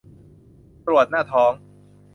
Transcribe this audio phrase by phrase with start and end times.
[0.85, 1.53] ตรวจหน้าท้อง